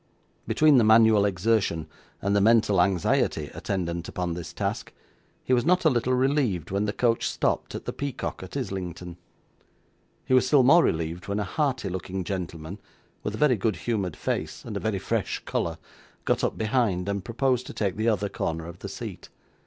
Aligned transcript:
Between 0.47 0.79
the 0.79 0.83
manual 0.83 1.25
exertion 1.25 1.85
and 2.23 2.35
the 2.35 2.41
mental 2.41 2.81
anxiety 2.81 3.51
attendant 3.53 4.07
upon 4.09 4.33
this 4.33 4.51
task, 4.51 4.91
he 5.43 5.53
was 5.53 5.63
not 5.63 5.85
a 5.85 5.91
little 5.91 6.15
relieved 6.15 6.71
when 6.71 6.85
the 6.85 6.91
coach 6.91 7.29
stopped 7.29 7.75
at 7.75 7.85
the 7.85 7.93
Peacock 7.93 8.41
at 8.41 8.57
Islington. 8.57 9.17
He 10.25 10.33
was 10.33 10.47
still 10.47 10.63
more 10.63 10.83
relieved 10.83 11.27
when 11.27 11.39
a 11.39 11.43
hearty 11.43 11.87
looking 11.87 12.23
gentleman, 12.23 12.79
with 13.21 13.35
a 13.35 13.37
very 13.37 13.57
good 13.57 13.75
humoured 13.75 14.15
face, 14.15 14.65
and 14.65 14.75
a 14.75 14.79
very 14.79 14.97
fresh 14.97 15.37
colour, 15.45 15.77
got 16.25 16.43
up 16.43 16.57
behind, 16.57 17.07
and 17.07 17.23
proposed 17.23 17.67
to 17.67 17.73
take 17.73 17.95
the 17.95 18.09
other 18.09 18.27
corner 18.27 18.65
of 18.65 18.79
the 18.79 18.89
seat. 18.89 19.29